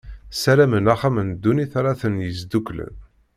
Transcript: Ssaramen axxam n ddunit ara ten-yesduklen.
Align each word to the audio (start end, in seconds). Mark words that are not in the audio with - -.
Ssaramen 0.33 0.91
axxam 0.93 1.15
n 1.21 1.29
ddunit 1.33 1.73
ara 1.79 1.99
ten-yesduklen. 2.01 2.95